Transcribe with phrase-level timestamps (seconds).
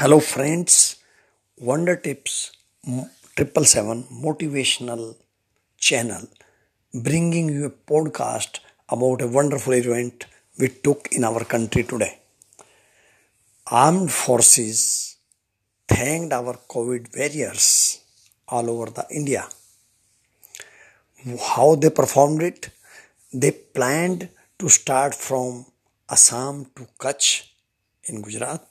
[0.00, 0.74] Hello, friends.
[1.68, 2.52] Wonder Tips
[3.34, 5.16] Triple Seven Motivational
[5.76, 6.28] Channel,
[7.06, 10.26] bringing you a podcast about a wonderful event
[10.56, 12.20] we took in our country today.
[13.72, 15.16] Armed forces
[15.88, 17.66] thanked our COVID warriors
[18.46, 19.48] all over the India.
[21.50, 22.70] How they performed it?
[23.34, 24.28] They planned
[24.60, 25.66] to start from
[26.08, 27.48] Assam to Kutch
[28.04, 28.64] in Gujarat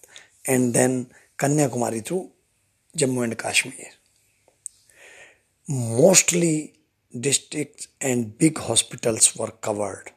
[0.48, 2.32] and then Kanyakumari to
[2.98, 3.92] Jammu and Kashmir.
[5.68, 6.74] Mostly
[7.20, 10.12] districts and big hospitals were covered.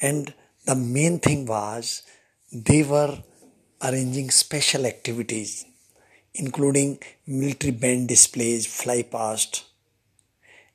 [0.00, 0.32] And
[0.64, 2.02] the main thing was
[2.52, 3.22] they were
[3.82, 5.64] arranging special activities,
[6.34, 9.64] including military band displays, fly past,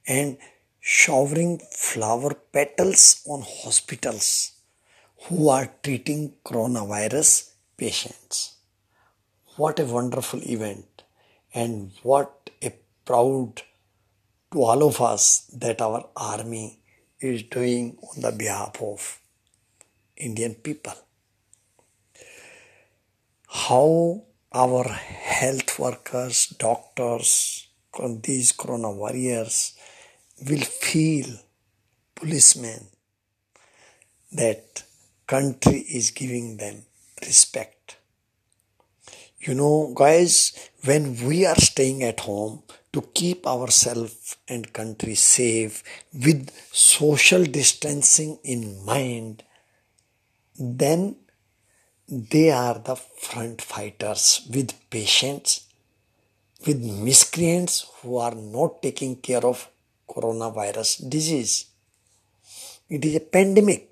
[0.06, 0.38] and
[0.80, 4.52] showering flower petals on hospitals
[5.24, 8.56] who are treating coronavirus patients.
[9.56, 11.04] What a wonderful event,
[11.54, 12.72] and what a
[13.06, 13.62] proud
[14.52, 16.80] to all of us that our army
[17.20, 19.20] is doing on the behalf of
[20.16, 20.94] Indian people.
[23.48, 27.68] How our health workers, doctors,
[28.22, 29.74] these corona warriors
[30.48, 31.28] will feel
[32.16, 32.88] policemen
[34.32, 34.84] that
[35.26, 36.84] country is giving them
[37.22, 37.98] respect.
[39.40, 45.84] You know, guys, when we are staying at home to keep ourselves and country safe
[46.14, 49.44] with social distancing in mind,
[50.60, 51.16] then
[52.10, 55.68] they are the front fighters with patients,
[56.66, 59.70] with miscreants who are not taking care of
[60.10, 61.68] coronavirus disease.
[62.90, 63.90] It is a pandemic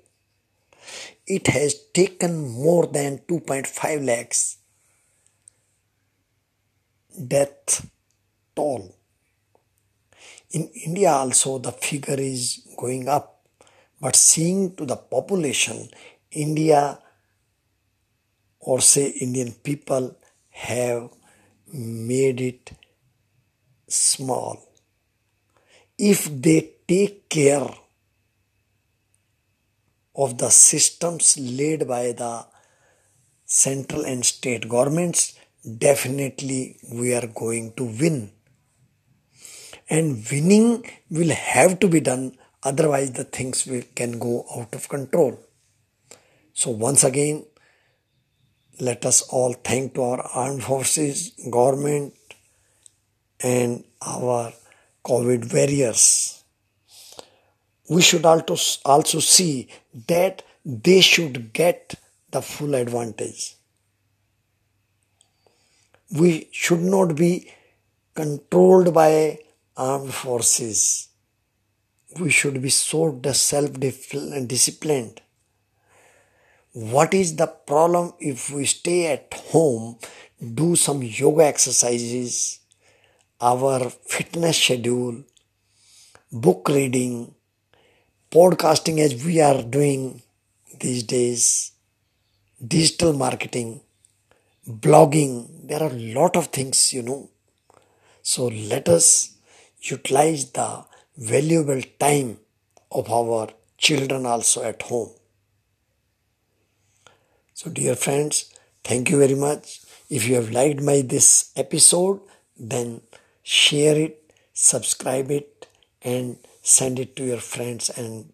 [1.26, 4.58] it has taken more than 2.5 lakhs
[7.16, 7.88] death
[8.54, 8.94] toll.
[10.50, 13.42] In India also the figure is going up,
[14.00, 15.88] but seeing to the population,
[16.30, 16.98] India
[18.60, 20.16] or say Indian people
[20.50, 21.10] have
[21.72, 22.72] made it
[23.88, 24.62] small.
[25.98, 27.68] If they take care
[30.16, 32.46] of the systems laid by the
[33.44, 35.38] central and state governments,
[35.78, 38.32] definitely we are going to win.
[39.88, 44.88] And winning will have to be done, otherwise, the things will, can go out of
[44.88, 45.38] control.
[46.52, 47.44] So, once again,
[48.80, 52.14] let us all thank to our armed forces, government,
[53.40, 54.52] and our
[55.04, 56.35] COVID warriors
[57.88, 59.68] we should also, also see
[60.08, 61.94] that they should get
[62.30, 63.56] the full advantage.
[66.18, 67.50] We should not be
[68.14, 69.38] controlled by
[69.76, 71.08] armed forces.
[72.18, 75.20] We should be so self disciplined.
[76.72, 79.98] What is the problem if we stay at home,
[80.54, 82.60] do some yoga exercises,
[83.40, 85.24] our fitness schedule,
[86.30, 87.34] book reading,
[88.30, 90.22] podcasting as we are doing
[90.80, 91.72] these days,
[92.66, 93.80] digital marketing,
[94.68, 97.28] blogging, there are a lot of things, you know.
[98.22, 99.36] So let us
[99.80, 100.84] utilize the
[101.16, 102.38] valuable time
[102.90, 103.48] of our
[103.78, 105.10] children also at home.
[107.54, 108.52] So, dear friends,
[108.84, 109.80] thank you very much.
[110.10, 112.20] If you have liked my this episode,
[112.58, 113.00] then
[113.42, 115.66] share it, subscribe it,
[116.02, 118.32] and send it to your friends and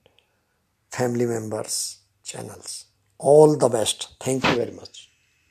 [0.90, 2.86] family members channels.
[3.18, 4.16] All the best.
[4.20, 5.11] Thank you very much